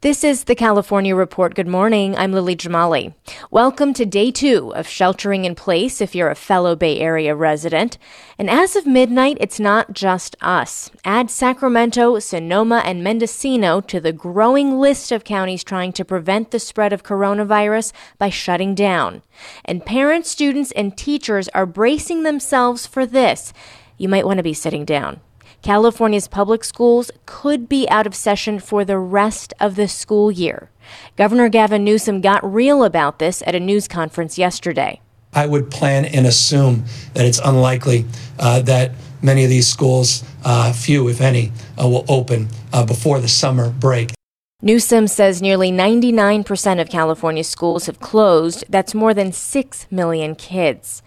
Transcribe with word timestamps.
This 0.00 0.22
is 0.22 0.44
the 0.44 0.54
California 0.54 1.16
Report. 1.16 1.56
Good 1.56 1.66
morning. 1.66 2.16
I'm 2.16 2.30
Lily 2.30 2.54
Jamali. 2.54 3.14
Welcome 3.50 3.92
to 3.94 4.06
day 4.06 4.30
two 4.30 4.72
of 4.76 4.86
sheltering 4.86 5.44
in 5.44 5.56
place 5.56 6.00
if 6.00 6.14
you're 6.14 6.30
a 6.30 6.36
fellow 6.36 6.76
Bay 6.76 7.00
Area 7.00 7.34
resident. 7.34 7.98
And 8.38 8.48
as 8.48 8.76
of 8.76 8.86
midnight, 8.86 9.38
it's 9.40 9.58
not 9.58 9.92
just 9.92 10.36
us. 10.40 10.88
Add 11.04 11.32
Sacramento, 11.32 12.20
Sonoma, 12.20 12.80
and 12.84 13.02
Mendocino 13.02 13.80
to 13.80 13.98
the 13.98 14.12
growing 14.12 14.78
list 14.78 15.10
of 15.10 15.24
counties 15.24 15.64
trying 15.64 15.92
to 15.94 16.04
prevent 16.04 16.52
the 16.52 16.60
spread 16.60 16.92
of 16.92 17.02
coronavirus 17.02 17.92
by 18.18 18.28
shutting 18.28 18.76
down. 18.76 19.22
And 19.64 19.84
parents, 19.84 20.30
students, 20.30 20.70
and 20.70 20.96
teachers 20.96 21.48
are 21.48 21.66
bracing 21.66 22.22
themselves 22.22 22.86
for 22.86 23.04
this. 23.04 23.52
You 23.96 24.08
might 24.08 24.26
want 24.26 24.36
to 24.36 24.44
be 24.44 24.54
sitting 24.54 24.84
down. 24.84 25.22
California's 25.62 26.28
public 26.28 26.62
schools 26.64 27.10
could 27.26 27.68
be 27.68 27.88
out 27.88 28.06
of 28.06 28.14
session 28.14 28.58
for 28.58 28.84
the 28.84 28.98
rest 28.98 29.52
of 29.60 29.74
the 29.74 29.88
school 29.88 30.30
year. 30.30 30.70
Governor 31.16 31.48
Gavin 31.48 31.84
Newsom 31.84 32.20
got 32.20 32.42
real 32.44 32.84
about 32.84 33.18
this 33.18 33.42
at 33.46 33.54
a 33.54 33.60
news 33.60 33.88
conference 33.88 34.38
yesterday. 34.38 35.00
I 35.34 35.46
would 35.46 35.70
plan 35.70 36.04
and 36.06 36.26
assume 36.26 36.84
that 37.14 37.26
it's 37.26 37.40
unlikely 37.44 38.06
uh, 38.38 38.62
that 38.62 38.92
many 39.20 39.44
of 39.44 39.50
these 39.50 39.66
schools, 39.66 40.24
uh, 40.44 40.72
few 40.72 41.08
if 41.08 41.20
any, 41.20 41.52
uh, 41.80 41.86
will 41.86 42.04
open 42.08 42.48
uh, 42.72 42.84
before 42.86 43.20
the 43.20 43.28
summer 43.28 43.70
break. 43.70 44.17
Newsom 44.60 45.06
says 45.06 45.40
nearly 45.40 45.70
99% 45.70 46.80
of 46.80 46.88
California 46.88 47.44
schools 47.44 47.86
have 47.86 48.00
closed. 48.00 48.64
That's 48.68 48.92
more 48.92 49.14
than 49.14 49.30
6 49.30 49.86
million 49.88 50.34
kids. 50.34 51.00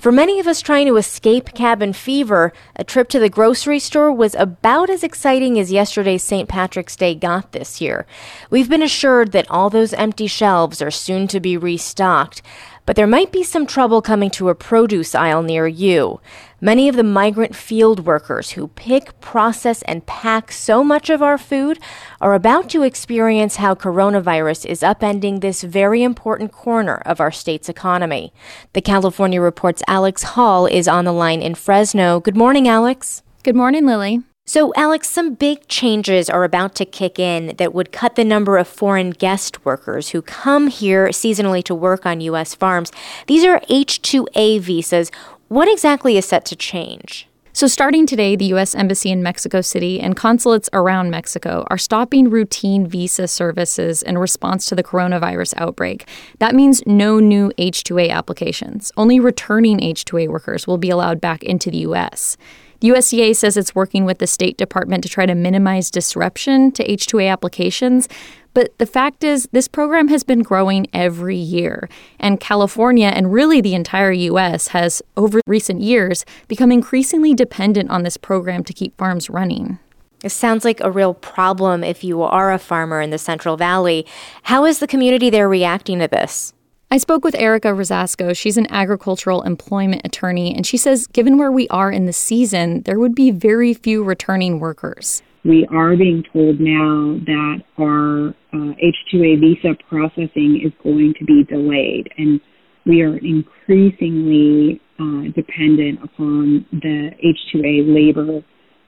For 0.00 0.10
many 0.10 0.40
of 0.40 0.48
us 0.48 0.60
trying 0.60 0.88
to 0.88 0.96
escape 0.96 1.54
cabin 1.54 1.92
fever, 1.92 2.52
a 2.74 2.82
trip 2.82 3.08
to 3.10 3.20
the 3.20 3.28
grocery 3.30 3.78
store 3.78 4.12
was 4.12 4.34
about 4.34 4.90
as 4.90 5.04
exciting 5.04 5.60
as 5.60 5.70
yesterday's 5.70 6.24
St. 6.24 6.48
Patrick's 6.48 6.96
Day 6.96 7.14
got 7.14 7.52
this 7.52 7.80
year. 7.80 8.04
We've 8.50 8.68
been 8.68 8.82
assured 8.82 9.30
that 9.30 9.48
all 9.48 9.70
those 9.70 9.92
empty 9.92 10.26
shelves 10.26 10.82
are 10.82 10.90
soon 10.90 11.28
to 11.28 11.38
be 11.38 11.56
restocked, 11.56 12.42
but 12.84 12.96
there 12.96 13.06
might 13.06 13.30
be 13.30 13.44
some 13.44 13.64
trouble 13.64 14.02
coming 14.02 14.30
to 14.30 14.48
a 14.48 14.56
produce 14.56 15.14
aisle 15.14 15.44
near 15.44 15.68
you. 15.68 16.20
Many 16.60 16.88
of 16.88 16.96
the 16.96 17.04
migrant 17.04 17.54
field 17.54 18.04
workers 18.04 18.50
who 18.50 18.66
pick, 18.66 19.20
process, 19.20 19.82
and 19.82 20.04
pack 20.06 20.50
so 20.50 20.82
much 20.82 21.08
of 21.08 21.22
our 21.22 21.38
food 21.38 21.78
are 22.20 22.34
about 22.34 22.68
to 22.70 22.82
experience 22.82 23.56
how 23.56 23.76
coronavirus 23.76 24.66
is 24.66 24.80
upending 24.80 25.40
this 25.40 25.62
very 25.62 26.02
important 26.02 26.50
corner 26.50 26.96
of 27.06 27.20
our 27.20 27.30
state's 27.30 27.68
economy. 27.68 28.32
The 28.72 28.82
California 28.82 29.40
Report's 29.40 29.84
Alex 29.86 30.24
Hall 30.24 30.66
is 30.66 30.88
on 30.88 31.04
the 31.04 31.12
line 31.12 31.42
in 31.42 31.54
Fresno. 31.54 32.18
Good 32.18 32.36
morning, 32.36 32.66
Alex. 32.66 33.22
Good 33.44 33.54
morning, 33.54 33.86
Lily. 33.86 34.22
So, 34.44 34.72
Alex, 34.74 35.10
some 35.10 35.34
big 35.34 35.68
changes 35.68 36.30
are 36.30 36.42
about 36.42 36.74
to 36.76 36.86
kick 36.86 37.18
in 37.18 37.54
that 37.58 37.74
would 37.74 37.92
cut 37.92 38.16
the 38.16 38.24
number 38.24 38.56
of 38.56 38.66
foreign 38.66 39.10
guest 39.10 39.64
workers 39.64 40.08
who 40.08 40.22
come 40.22 40.68
here 40.68 41.08
seasonally 41.08 41.62
to 41.64 41.74
work 41.74 42.06
on 42.06 42.22
U.S. 42.22 42.54
farms. 42.54 42.90
These 43.26 43.44
are 43.44 43.60
H 43.68 44.00
2A 44.00 44.58
visas. 44.60 45.12
What 45.48 45.66
exactly 45.66 46.18
is 46.18 46.26
set 46.26 46.44
to 46.46 46.56
change? 46.56 47.26
So, 47.54 47.66
starting 47.66 48.04
today, 48.04 48.36
the 48.36 48.44
U.S. 48.46 48.74
Embassy 48.74 49.10
in 49.10 49.22
Mexico 49.22 49.62
City 49.62 49.98
and 49.98 50.14
consulates 50.14 50.68
around 50.74 51.10
Mexico 51.10 51.66
are 51.70 51.78
stopping 51.78 52.28
routine 52.28 52.86
visa 52.86 53.26
services 53.26 54.02
in 54.02 54.18
response 54.18 54.66
to 54.66 54.74
the 54.74 54.84
coronavirus 54.84 55.54
outbreak. 55.56 56.06
That 56.38 56.54
means 56.54 56.82
no 56.84 57.18
new 57.18 57.50
H 57.56 57.82
2A 57.82 58.10
applications. 58.10 58.92
Only 58.98 59.18
returning 59.18 59.82
H 59.82 60.04
2A 60.04 60.28
workers 60.28 60.66
will 60.66 60.76
be 60.76 60.90
allowed 60.90 61.18
back 61.18 61.42
into 61.42 61.70
the 61.70 61.78
U.S. 61.78 62.36
The 62.80 62.90
USDA 62.90 63.34
says 63.34 63.56
it's 63.56 63.74
working 63.74 64.04
with 64.04 64.18
the 64.18 64.26
State 64.26 64.56
Department 64.56 65.02
to 65.02 65.08
try 65.08 65.26
to 65.26 65.34
minimize 65.34 65.90
disruption 65.90 66.70
to 66.72 66.86
H2A 66.86 67.30
applications. 67.30 68.08
But 68.54 68.76
the 68.78 68.86
fact 68.86 69.24
is, 69.24 69.48
this 69.52 69.68
program 69.68 70.08
has 70.08 70.22
been 70.22 70.42
growing 70.42 70.86
every 70.92 71.36
year. 71.36 71.88
And 72.18 72.40
California, 72.40 73.08
and 73.08 73.32
really 73.32 73.60
the 73.60 73.74
entire 73.74 74.12
U.S., 74.12 74.68
has, 74.68 75.02
over 75.16 75.40
recent 75.46 75.80
years, 75.80 76.24
become 76.46 76.70
increasingly 76.70 77.34
dependent 77.34 77.90
on 77.90 78.04
this 78.04 78.16
program 78.16 78.64
to 78.64 78.72
keep 78.72 78.96
farms 78.96 79.28
running. 79.28 79.78
It 80.24 80.30
sounds 80.30 80.64
like 80.64 80.80
a 80.80 80.90
real 80.90 81.14
problem 81.14 81.84
if 81.84 82.02
you 82.02 82.22
are 82.22 82.52
a 82.52 82.58
farmer 82.58 83.00
in 83.00 83.10
the 83.10 83.18
Central 83.18 83.56
Valley. 83.56 84.06
How 84.44 84.64
is 84.64 84.80
the 84.80 84.88
community 84.88 85.30
there 85.30 85.48
reacting 85.48 86.00
to 86.00 86.08
this? 86.08 86.52
I 86.90 86.96
spoke 86.96 87.22
with 87.22 87.34
Erica 87.34 87.68
Rosasco. 87.68 88.34
She's 88.34 88.56
an 88.56 88.66
agricultural 88.70 89.42
employment 89.42 90.02
attorney, 90.06 90.54
and 90.54 90.66
she 90.66 90.78
says 90.78 91.06
given 91.06 91.36
where 91.36 91.52
we 91.52 91.68
are 91.68 91.92
in 91.92 92.06
the 92.06 92.14
season, 92.14 92.80
there 92.82 92.98
would 92.98 93.14
be 93.14 93.30
very 93.30 93.74
few 93.74 94.02
returning 94.02 94.58
workers. 94.58 95.22
We 95.44 95.68
are 95.70 95.94
being 95.96 96.24
told 96.32 96.60
now 96.60 97.20
that 97.26 97.58
our 97.78 98.28
uh, 98.28 98.74
H2A 98.80 99.38
visa 99.38 99.74
processing 99.86 100.62
is 100.64 100.72
going 100.82 101.12
to 101.18 101.24
be 101.26 101.44
delayed, 101.44 102.08
and 102.16 102.40
we 102.86 103.02
are 103.02 103.18
increasingly 103.18 104.80
uh, 104.98 105.30
dependent 105.36 106.02
upon 106.02 106.64
the 106.72 107.10
H2A 107.22 107.94
labor 107.94 108.42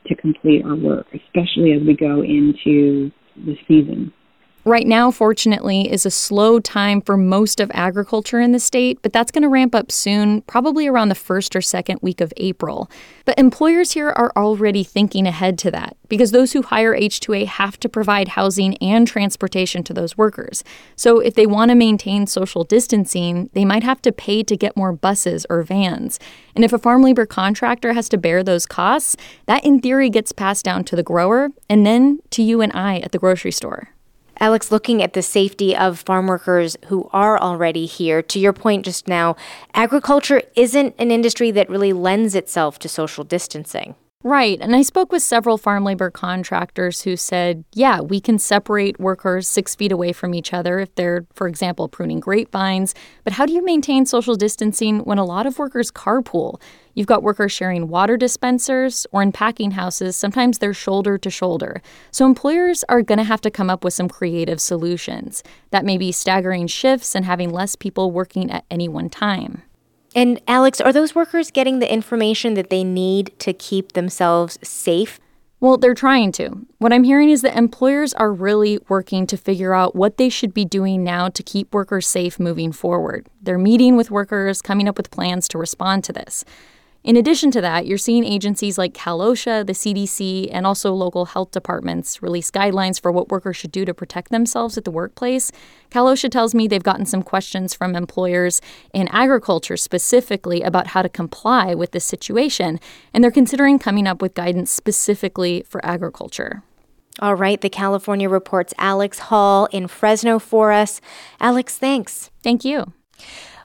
to 0.06 0.15
complete 0.16 0.65
our 0.65 0.75
work, 0.75 1.06
especially 1.12 1.72
as 1.72 1.83
we 1.87 1.94
go 1.94 2.22
into 2.22 3.10
the 3.37 3.56
season. 3.69 4.10
Right 4.66 4.87
now, 4.87 5.10
fortunately, 5.10 5.91
is 5.91 6.04
a 6.04 6.10
slow 6.10 6.60
time 6.60 7.00
for 7.00 7.16
most 7.16 7.60
of 7.60 7.71
agriculture 7.72 8.41
in 8.41 8.53
the 8.53 8.60
state, 8.60 8.98
but 9.00 9.10
that's 9.10 9.31
going 9.31 9.41
to 9.43 9.48
ramp 9.48 9.75
up 9.75 9.91
soon, 9.91 10.43
probably 10.43 10.87
around 10.87 11.09
the 11.09 11.15
first 11.15 11.56
or 11.56 11.62
second 11.62 11.98
week 12.03 12.21
of 12.21 12.31
April. 12.37 12.91
But 13.25 13.38
employers 13.38 13.93
here 13.93 14.10
are 14.10 14.31
already 14.37 14.84
thinking 14.84 15.26
ahead 15.26 15.59
to 15.60 15.71
that 15.71 15.97
because 16.10 16.32
those 16.32 16.53
who 16.53 16.60
hire 16.60 16.94
H2A 16.94 17.47
have 17.47 17.81
to 17.81 17.88
provide 17.88 18.28
housing 18.28 18.76
and 18.82 19.09
transportation 19.09 19.82
to 19.84 19.94
those 19.94 20.19
workers. 20.19 20.62
So 20.94 21.21
if 21.21 21.32
they 21.32 21.47
want 21.47 21.71
to 21.71 21.75
maintain 21.75 22.27
social 22.27 22.62
distancing, 22.62 23.48
they 23.54 23.65
might 23.65 23.82
have 23.82 24.03
to 24.03 24.12
pay 24.12 24.42
to 24.42 24.56
get 24.59 24.77
more 24.77 24.92
buses 24.92 25.47
or 25.48 25.62
vans. 25.62 26.21
And 26.54 26.66
if 26.66 26.75
a 26.75 26.78
farm 26.78 27.03
labor 27.03 27.25
contractor 27.25 27.94
has 27.94 28.10
to 28.10 28.19
bear 28.19 28.42
those 28.42 28.66
costs, 28.66 29.16
that 29.47 29.65
in 29.65 29.81
theory 29.81 30.10
gets 30.10 30.32
passed 30.32 30.66
down 30.66 30.84
to 30.84 30.97
the 30.97 31.03
grower 31.03 31.48
and 31.71 31.87
then 31.87 32.21
to 32.28 32.42
you 32.42 32.60
and 32.60 32.72
I 32.75 32.98
at 32.98 33.12
the 33.12 33.19
grocery 33.19 33.53
store. 33.53 33.88
Alex, 34.41 34.73
looking 34.73 35.03
at 35.03 35.12
the 35.12 35.23
safety 35.23 35.77
of 35.77 35.99
farm 35.99 36.27
workers 36.27 36.77
who 36.87 37.11
are 37.12 37.39
already 37.39 37.84
here, 37.84 38.23
to 38.23 38.39
your 38.39 38.55
point 38.55 38.87
just 38.87 39.06
now, 39.06 39.37
agriculture 39.75 40.43
isn't 40.56 40.95
an 40.99 41.11
industry 41.11 41.51
that 41.51 41.69
really 41.69 41.93
lends 41.93 42.34
itself 42.34 42.78
to 42.78 42.89
social 42.89 43.23
distancing. 43.23 43.95
Right. 44.23 44.59
And 44.61 44.77
I 44.77 44.83
spoke 44.83 45.12
with 45.12 45.23
several 45.23 45.56
farm 45.56 45.83
labor 45.83 46.11
contractors 46.11 47.03
who 47.03 47.17
said, 47.17 47.65
yeah, 47.73 48.01
we 48.01 48.21
can 48.21 48.39
separate 48.39 49.01
workers 49.01 49.49
six 49.49 49.75
feet 49.75 49.93
away 49.93 50.12
from 50.12 50.34
each 50.34 50.53
other 50.53 50.78
if 50.78 50.95
they're, 50.95 51.25
for 51.33 51.49
example, 51.49 51.89
pruning 51.89 52.21
grapevines. 52.21 52.95
But 53.25 53.34
how 53.34 53.47
do 53.47 53.55
you 53.55 53.65
maintain 53.65 54.05
social 54.05 54.37
distancing 54.37 55.01
when 55.01 55.17
a 55.17 55.25
lot 55.25 55.47
of 55.47 55.59
workers 55.59 55.91
carpool? 55.91 56.60
You've 56.95 57.07
got 57.07 57.22
workers 57.22 57.53
sharing 57.53 57.89
water 57.89 58.16
dispensers 58.16 59.07
or 59.13 59.22
in 59.22 59.33
packing 59.33 59.72
houses, 59.72 60.16
sometimes 60.16 60.59
they're 60.59 60.75
shoulder 60.75 61.19
to 61.19 61.31
shoulder. 61.31 61.83
So 62.10 62.27
employers 62.27 62.84
are 62.89 63.03
going 63.03 63.19
to 63.19 63.25
have 63.25 63.41
to 63.42 63.51
come 63.51 63.71
up 63.71 63.84
with 63.84 63.95
some 63.95 64.09
creative 64.09 64.60
solutions. 64.60 65.42
That 65.71 65.84
may 65.84 65.98
be 65.98 66.13
staggering 66.13 66.66
shifts 66.66 67.15
and 67.15 67.25
having 67.25 67.51
less 67.51 67.77
people 67.77 68.10
working 68.10 68.51
at 68.51 68.65
any 68.71 68.89
one 68.89 69.10
time. 69.10 69.63
And 70.15 70.41
Alex, 70.48 70.81
are 70.81 70.92
those 70.92 71.15
workers 71.15 71.51
getting 71.51 71.78
the 71.78 71.92
information 71.92 72.54
that 72.54 72.71
they 72.71 72.83
need 72.83 73.33
to 73.39 73.53
keep 73.53 73.92
themselves 73.92 74.59
safe? 74.63 75.21
Well, 75.60 75.77
they're 75.77 75.95
trying 75.95 76.33
to. 76.33 76.66
What 76.78 76.92
I'm 76.92 77.04
hearing 77.04 77.28
is 77.28 77.42
that 77.42 77.57
employers 77.57 78.15
are 78.15 78.33
really 78.33 78.78
working 78.89 79.27
to 79.27 79.37
figure 79.37 79.75
out 79.75 79.95
what 79.95 80.16
they 80.16 80.31
should 80.31 80.54
be 80.54 80.65
doing 80.65 81.04
now 81.04 81.28
to 81.28 81.42
keep 81.42 81.75
workers 81.75 82.09
safe 82.09 82.41
moving 82.41 82.72
forward. 82.72 83.28
They're 83.42 83.59
meeting 83.59 83.95
with 83.95 84.10
workers, 84.10 84.63
coming 84.63 84.89
up 84.89 84.97
with 84.97 85.10
plans 85.10 85.47
to 85.48 85.59
respond 85.59 86.03
to 86.04 86.15
this. 86.15 86.47
In 87.03 87.17
addition 87.17 87.51
to 87.53 87.63
that, 87.63 87.87
you're 87.87 87.97
seeing 87.97 88.25
agencies 88.25 88.77
like 88.77 88.93
CalOSHA, 88.93 89.67
the 89.67 89.73
CDC, 89.73 90.51
and 90.53 90.67
also 90.67 90.93
local 90.93 91.25
health 91.25 91.51
departments 91.51 92.21
release 92.21 92.51
guidelines 92.51 93.01
for 93.01 93.11
what 93.11 93.31
workers 93.31 93.57
should 93.57 93.73
do 93.73 93.87
to 93.87 93.95
protect 93.95 94.31
themselves 94.31 94.77
at 94.77 94.85
the 94.85 94.91
workplace. 94.91 95.51
CalOSHA 95.91 96.31
tells 96.31 96.55
me 96.55 96.69
they've 96.69 96.83
gotten 96.83 97.07
some 97.07 97.23
questions 97.23 97.73
from 97.73 97.97
employers 97.97 98.61
in 98.93 99.09
agriculture 99.09 99.79
specifically 99.79 100.61
about 100.61 100.89
how 100.89 101.01
to 101.01 101.09
comply 101.09 101.75
with 101.75 101.93
this 101.93 102.05
situation, 102.05 102.79
and 103.15 103.25
they're 103.25 103.31
considering 103.31 103.79
coming 103.79 104.07
up 104.07 104.21
with 104.21 104.35
guidance 104.35 104.71
specifically 104.71 105.65
for 105.67 105.85
agriculture. 105.85 106.63
All 107.19 107.35
right, 107.35 107.61
the 107.61 107.71
California 107.71 108.29
Report's 108.29 108.75
Alex 108.77 109.19
Hall 109.19 109.67
in 109.73 109.89
Fresno 109.89 110.39
for 110.39 110.71
us. 110.71 111.01
Alex, 111.41 111.79
thanks. 111.79 112.31
Thank 112.43 112.63
you. 112.63 112.93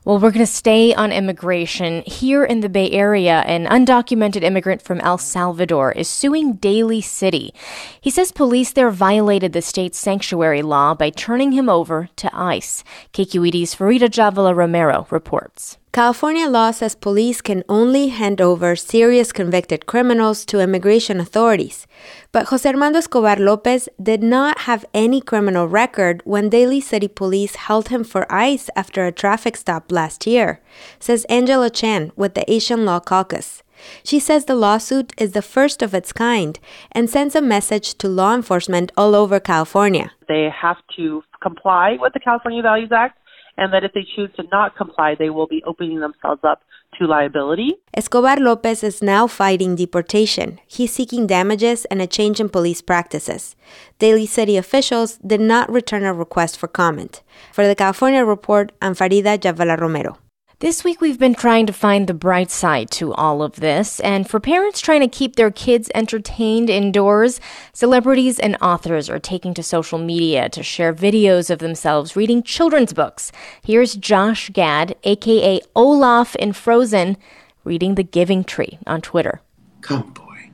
Well, 0.05 0.19
we're 0.19 0.29
going 0.29 0.45
to 0.45 0.51
stay 0.51 0.93
on 0.93 1.11
immigration. 1.11 2.03
Here 2.05 2.45
in 2.45 2.59
the 2.59 2.69
Bay 2.69 2.91
Area, 2.91 3.39
an 3.39 3.65
undocumented 3.65 4.43
immigrant 4.43 4.83
from 4.83 5.01
El 5.01 5.17
Salvador 5.17 5.91
is 5.93 6.07
suing 6.07 6.53
Daly 6.57 7.01
City. 7.01 7.55
He 7.99 8.11
says 8.11 8.31
police 8.31 8.71
there 8.71 8.91
violated 8.91 9.53
the 9.53 9.63
state's 9.63 9.97
sanctuary 9.97 10.61
law 10.61 10.93
by 10.93 11.09
turning 11.09 11.53
him 11.53 11.69
over 11.69 12.07
to 12.17 12.29
ICE. 12.31 12.83
KQED's 13.13 13.73
Farida 13.73 14.07
Jhabvala 14.07 14.55
Romero 14.55 15.07
reports. 15.09 15.79
California 15.95 16.49
law 16.49 16.71
says 16.71 16.93
police 16.93 17.39
can 17.39 17.63
only 17.69 18.09
hand 18.09 18.41
over 18.41 18.75
serious 18.75 19.31
convicted 19.31 19.85
criminals 19.85 20.43
to 20.43 20.59
immigration 20.59 21.21
authorities. 21.21 21.87
But 22.33 22.47
Jose 22.47 22.67
Armando 22.67 22.99
Escobar 22.99 23.37
Lopez 23.37 23.87
did 24.03 24.21
not 24.21 24.67
have 24.67 24.83
any 24.93 25.21
criminal 25.21 25.69
record 25.69 26.21
when 26.25 26.49
Daly 26.49 26.81
City 26.81 27.07
police 27.07 27.55
held 27.55 27.87
him 27.87 28.03
for 28.03 28.29
ICE 28.29 28.69
after 28.75 29.05
a 29.05 29.13
traffic 29.13 29.55
stop 29.55 29.89
last 29.89 30.27
year, 30.27 30.59
says 30.99 31.23
Angela 31.29 31.69
Chan 31.69 32.11
with 32.17 32.33
the 32.33 32.43
Asian 32.51 32.83
Law 32.83 32.99
Caucus. 32.99 33.63
She 34.03 34.19
says 34.19 34.45
the 34.45 34.55
lawsuit 34.55 35.13
is 35.17 35.31
the 35.31 35.41
first 35.41 35.81
of 35.81 35.93
its 35.93 36.11
kind 36.11 36.59
and 36.91 37.09
sends 37.09 37.35
a 37.35 37.41
message 37.41 37.97
to 37.99 38.09
law 38.09 38.35
enforcement 38.35 38.91
all 38.97 39.15
over 39.15 39.39
California. 39.39 40.11
They 40.27 40.49
have 40.49 40.77
to 40.97 41.23
comply 41.41 41.95
with 42.01 42.11
the 42.11 42.19
California 42.19 42.61
Values 42.61 42.91
Act 42.91 43.17
and 43.57 43.73
that 43.73 43.83
if 43.83 43.93
they 43.93 44.05
choose 44.15 44.29
to 44.35 44.43
not 44.51 44.75
comply, 44.75 45.15
they 45.15 45.29
will 45.29 45.47
be 45.47 45.63
opening 45.65 45.99
themselves 45.99 46.41
up 46.43 46.61
to 46.99 47.05
liability. 47.05 47.75
Escobar 47.93 48.37
Lopez 48.37 48.83
is 48.83 49.01
now 49.01 49.27
fighting 49.27 49.75
deportation. 49.75 50.59
He's 50.65 50.93
seeking 50.93 51.27
damages 51.27 51.85
and 51.85 52.01
a 52.01 52.07
change 52.07 52.39
in 52.39 52.49
police 52.49 52.81
practices. 52.81 53.55
Daly 53.99 54.25
City 54.25 54.57
officials 54.57 55.17
did 55.17 55.41
not 55.41 55.71
return 55.71 56.03
a 56.03 56.13
request 56.13 56.57
for 56.57 56.67
comment. 56.67 57.21
For 57.51 57.67
the 57.67 57.75
California 57.75 58.23
Report, 58.23 58.71
I'm 58.81 58.95
Farida 58.95 59.37
Jhabvala 59.37 59.79
Romero. 59.79 60.17
This 60.65 60.83
week, 60.83 60.99
we've 60.99 61.19
been 61.19 61.35
trying 61.35 61.67
to 61.67 61.73
find 61.73 62.07
the 62.07 62.15
bright 62.15 62.49
side 62.49 62.89
to 62.93 63.13
all 63.13 63.43
of 63.43 63.57
this, 63.57 63.99
and 63.99 64.27
for 64.27 64.39
parents 64.39 64.81
trying 64.81 65.01
to 65.01 65.07
keep 65.07 65.35
their 65.35 65.51
kids 65.51 65.91
entertained 65.93 66.71
indoors, 66.71 67.39
celebrities 67.71 68.39
and 68.39 68.57
authors 68.63 69.07
are 69.07 69.19
taking 69.19 69.53
to 69.53 69.61
social 69.61 69.99
media 69.99 70.49
to 70.49 70.63
share 70.63 70.91
videos 70.91 71.51
of 71.51 71.59
themselves 71.59 72.15
reading 72.15 72.41
children's 72.41 72.93
books. 72.93 73.31
Here's 73.63 73.93
Josh 73.93 74.49
Gad, 74.49 74.95
aka 75.03 75.61
Olaf 75.75 76.35
in 76.37 76.51
Frozen, 76.51 77.17
reading 77.63 77.93
The 77.93 78.01
Giving 78.01 78.43
Tree 78.43 78.79
on 78.87 79.01
Twitter. 79.01 79.41
Come, 79.81 80.13
boy. 80.13 80.49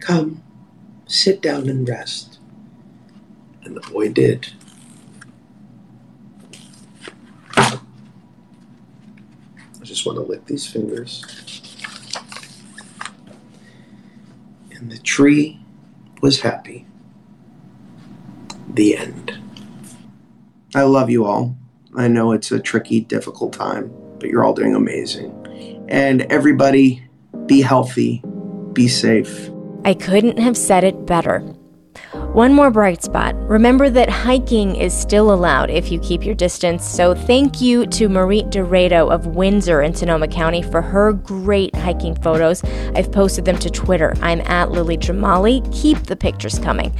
Come, 0.00 0.42
sit 1.06 1.42
down 1.42 1.68
and 1.68 1.86
rest. 1.86 2.38
And 3.62 3.76
the 3.76 3.82
boy 3.82 4.08
did. 4.08 4.48
Just 9.88 10.04
want 10.04 10.18
to 10.18 10.22
lick 10.22 10.44
these 10.44 10.66
fingers. 10.66 11.24
And 14.72 14.92
the 14.92 14.98
tree 14.98 15.58
was 16.20 16.42
happy. 16.42 16.86
The 18.74 18.96
end. 18.96 19.38
I 20.74 20.82
love 20.82 21.08
you 21.08 21.24
all. 21.24 21.56
I 21.96 22.06
know 22.06 22.32
it's 22.32 22.52
a 22.52 22.60
tricky, 22.60 23.00
difficult 23.00 23.54
time, 23.54 23.90
but 24.20 24.28
you're 24.28 24.44
all 24.44 24.52
doing 24.52 24.74
amazing. 24.74 25.86
And 25.88 26.22
everybody, 26.22 27.02
be 27.46 27.62
healthy, 27.62 28.22
be 28.74 28.88
safe. 28.88 29.50
I 29.86 29.94
couldn't 29.94 30.38
have 30.38 30.56
said 30.56 30.84
it 30.84 31.06
better. 31.06 31.54
One 32.32 32.52
more 32.54 32.70
bright 32.70 33.02
spot. 33.02 33.34
Remember 33.48 33.88
that 33.90 34.10
hiking 34.10 34.76
is 34.76 34.92
still 34.92 35.32
allowed 35.32 35.70
if 35.70 35.90
you 35.90 35.98
keep 35.98 36.24
your 36.24 36.34
distance. 36.34 36.84
So 36.84 37.14
thank 37.14 37.60
you 37.60 37.86
to 37.86 38.08
Marie 38.08 38.42
Dorado 38.42 39.08
of 39.08 39.28
Windsor 39.28 39.82
in 39.82 39.94
Sonoma 39.94 40.28
County 40.28 40.62
for 40.62 40.82
her 40.82 41.14
great 41.14 41.74
hiking 41.74 42.14
photos. 42.14 42.62
I've 42.94 43.10
posted 43.10 43.44
them 43.44 43.58
to 43.58 43.70
Twitter. 43.70 44.14
I'm 44.20 44.42
at 44.42 44.70
Lily 44.70 44.98
Jamali. 44.98 45.66
Keep 45.74 46.04
the 46.04 46.16
pictures 46.16 46.58
coming. 46.58 46.94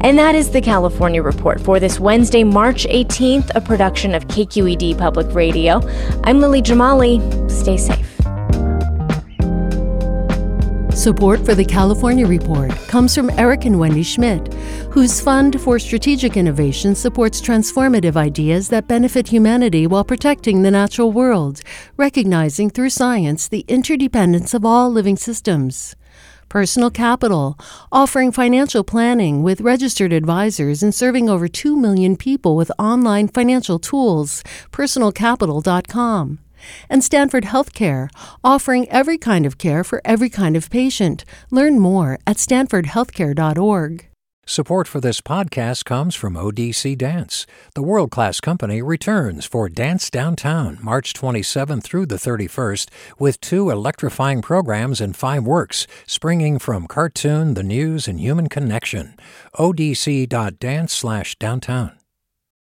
And 0.00 0.18
that 0.18 0.34
is 0.34 0.50
the 0.50 0.60
California 0.60 1.22
Report 1.22 1.60
for 1.60 1.78
this 1.78 2.00
Wednesday, 2.00 2.42
March 2.42 2.84
18th, 2.86 3.50
a 3.54 3.60
production 3.60 4.14
of 4.14 4.26
KQED 4.28 4.98
Public 4.98 5.32
Radio. 5.34 5.80
I'm 6.24 6.40
Lily 6.40 6.62
Jamali. 6.62 7.50
Stay 7.50 7.76
safe. 7.76 8.13
Support 11.04 11.44
for 11.44 11.54
the 11.54 11.66
California 11.66 12.26
Report 12.26 12.70
comes 12.88 13.14
from 13.14 13.28
Eric 13.38 13.66
and 13.66 13.78
Wendy 13.78 14.02
Schmidt, 14.02 14.54
whose 14.90 15.20
Fund 15.20 15.60
for 15.60 15.78
Strategic 15.78 16.34
Innovation 16.34 16.94
supports 16.94 17.42
transformative 17.42 18.16
ideas 18.16 18.70
that 18.70 18.88
benefit 18.88 19.28
humanity 19.28 19.86
while 19.86 20.02
protecting 20.02 20.62
the 20.62 20.70
natural 20.70 21.12
world, 21.12 21.60
recognizing 21.98 22.70
through 22.70 22.88
science 22.88 23.48
the 23.48 23.66
interdependence 23.68 24.54
of 24.54 24.64
all 24.64 24.88
living 24.88 25.18
systems. 25.18 25.94
Personal 26.48 26.90
Capital, 26.90 27.58
offering 27.92 28.32
financial 28.32 28.82
planning 28.82 29.42
with 29.42 29.60
registered 29.60 30.10
advisors 30.10 30.82
and 30.82 30.94
serving 30.94 31.28
over 31.28 31.48
2 31.48 31.76
million 31.76 32.16
people 32.16 32.56
with 32.56 32.72
online 32.78 33.28
financial 33.28 33.78
tools. 33.78 34.42
PersonalCapital.com 34.72 36.38
and 36.88 37.04
Stanford 37.04 37.44
Healthcare, 37.44 38.08
offering 38.42 38.88
every 38.88 39.18
kind 39.18 39.46
of 39.46 39.58
care 39.58 39.84
for 39.84 40.00
every 40.04 40.30
kind 40.30 40.56
of 40.56 40.70
patient. 40.70 41.24
Learn 41.50 41.78
more 41.78 42.18
at 42.26 42.36
stanfordhealthcare.org. 42.38 44.06
Support 44.46 44.86
for 44.88 45.00
this 45.00 45.22
podcast 45.22 45.86
comes 45.86 46.14
from 46.14 46.34
ODC 46.34 46.98
Dance. 46.98 47.46
The 47.74 47.82
world 47.82 48.10
class 48.10 48.40
company 48.40 48.82
returns 48.82 49.46
for 49.46 49.70
Dance 49.70 50.10
Downtown 50.10 50.78
March 50.82 51.14
27 51.14 51.80
through 51.80 52.04
the 52.06 52.16
31st 52.16 52.90
with 53.18 53.40
two 53.40 53.70
electrifying 53.70 54.42
programs 54.42 55.00
and 55.00 55.16
five 55.16 55.44
works, 55.44 55.86
springing 56.06 56.58
from 56.58 56.86
cartoon, 56.86 57.54
the 57.54 57.62
news, 57.62 58.06
and 58.06 58.20
human 58.20 58.50
connection. 58.50 59.14
odc.dance 59.54 60.92
slash 60.92 61.36
downtown. 61.36 61.92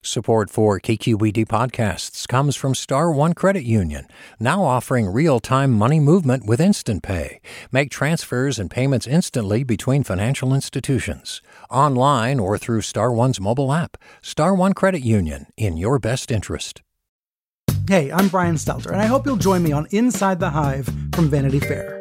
Support 0.04 0.50
for 0.50 0.80
KQED 0.80 1.46
podcasts 1.46 2.28
comes 2.28 2.56
from 2.56 2.74
Star 2.74 3.12
One 3.12 3.34
Credit 3.36 3.64
Union, 3.64 4.08
now 4.40 4.64
offering 4.64 5.14
real-time 5.14 5.72
money 5.72 6.00
movement 6.00 6.44
with 6.48 6.60
Instant 6.60 7.04
Pay. 7.04 7.40
Make 7.72 7.92
transfers 7.92 8.58
and 8.58 8.72
payments 8.72 9.06
instantly 9.06 9.64
between 9.64 10.04
financial 10.04 10.56
institutions, 10.56 11.44
online 11.70 12.40
or 12.40 12.58
through 12.58 12.82
Star 12.82 13.14
One's 13.14 13.40
mobile 13.40 13.72
app. 13.72 13.96
Star 14.24 14.56
One 14.56 14.74
Credit 14.74 15.04
Union, 15.04 15.46
in 15.56 15.78
your 15.78 16.00
best 16.00 16.32
interest. 16.32 16.82
Hey, 17.88 18.12
I'm 18.12 18.28
Brian 18.28 18.56
Stelter, 18.56 18.92
and 18.92 19.02
I 19.02 19.06
hope 19.06 19.28
you'll 19.28 19.38
join 19.38 19.62
me 19.62 19.72
on 19.72 19.86
Inside 19.92 20.40
the 20.40 20.50
Hive 20.50 20.90
from 21.14 21.30
Vanity 21.30 21.60
Fair. 21.60 22.01